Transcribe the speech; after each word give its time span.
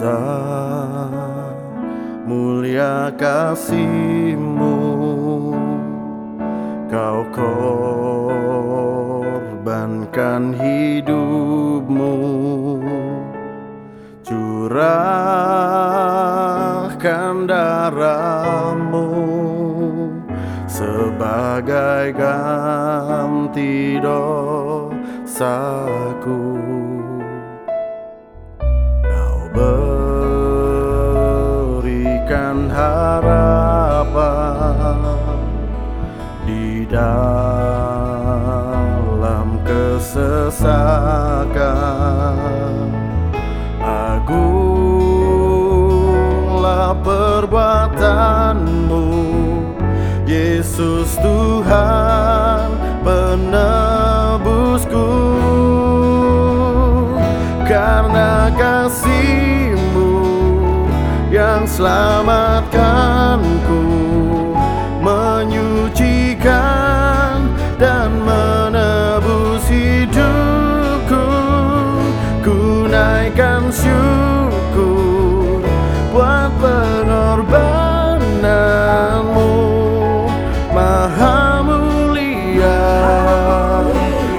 Besar 0.00 1.52
mulia 2.24 3.12
kasihmu. 3.20 4.80
Kau 6.88 7.20
korbankan 9.60 10.56
hidupmu. 10.56 12.16
Curahkan 14.24 14.64
darahmu 17.44 19.04
Sebagai 20.64 22.16
ganti 22.16 24.00
dosaku 24.00 25.20
kesesakan 40.40 42.32
Agunglah 43.80 44.52
perbuatanmu 47.04 49.08
Yesus 50.24 51.20
Tuhan 51.20 52.72
penebusku. 53.04 55.12
Karena 57.66 58.48
kasihmu 58.54 60.14
yang 61.34 61.66
selamatkanku 61.68 63.82
Menyucikan 65.00 66.79
pengorbananmu 77.30 79.54
Maha 80.74 81.62
mulia 81.62 82.82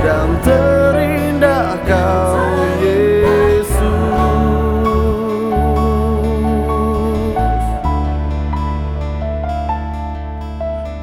dan 0.00 0.32
terindah 0.40 1.76
kau 1.84 2.40
Yesus. 2.80 3.84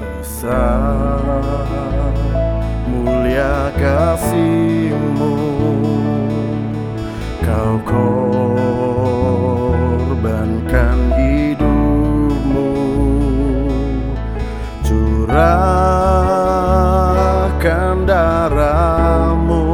Besar 0.02 1.22
mulia 2.90 3.70
kasihmu 3.78 4.85
Curahkan 16.96 18.08
darahmu 18.08 19.68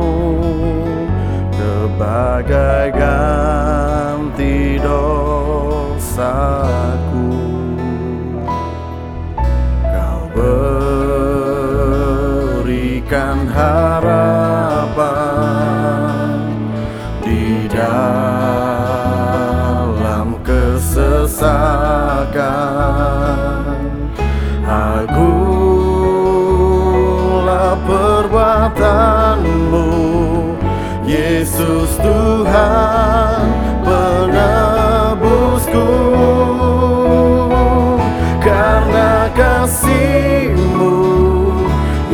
Sebagai 1.53 2.89
ganti 2.97 4.81
dosaku. 4.81 6.17
Kau 9.85 10.25
berikan 10.33 11.85
harapan 13.45 15.05
di 17.21 17.69
dalam 17.69 18.81
kesesakan. 20.41 21.61
Agunglah 24.65 25.30
perbuatanmu 28.69 29.89
Yesus 31.01 31.97
Tuhan 31.97 33.41
penebusku. 33.81 35.89
Karena 38.41 39.29
kasihmu 39.33 40.93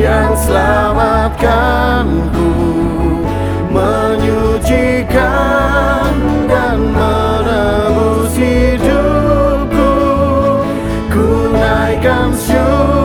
yang 0.00 0.36
selamatkanku 0.36 2.52
Menyucikan 3.68 5.20
dan 6.48 6.88
menebus 6.88 8.32
hidupku. 8.32 9.92
Ku 11.12 11.52
naikkan 11.52 12.32
syukur 12.32 12.97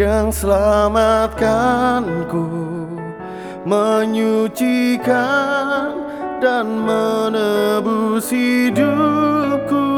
yang 0.00 0.32
selamatkanku 0.32 2.48
menyucikan 3.68 5.12
dan 6.40 6.88
menebus 6.88 8.32
hidupku. 8.32 9.92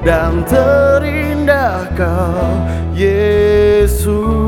dan 0.02 0.42
terindah 0.50 1.86
kau 1.94 2.66
Yesus. 2.98 4.41